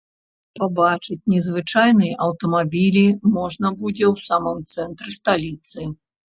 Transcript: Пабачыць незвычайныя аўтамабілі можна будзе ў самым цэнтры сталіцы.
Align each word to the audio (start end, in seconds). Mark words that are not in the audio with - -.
Пабачыць 0.59 1.27
незвычайныя 1.33 2.17
аўтамабілі 2.29 3.05
можна 3.37 3.67
будзе 3.85 4.05
ў 4.13 4.27
самым 4.27 4.57
цэнтры 4.77 5.09
сталіцы. 5.23 5.91